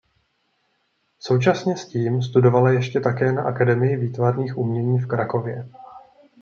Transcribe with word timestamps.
Současně 1.19 1.77
s 1.77 1.87
tím 1.87 2.21
studovala 2.21 2.71
ještě 2.71 2.99
také 2.99 3.31
na 3.31 3.41
Akademii 3.43 3.97
výtvarných 3.97 4.57
umění 4.57 4.99
v 4.99 5.07
Krakově. 5.07 5.69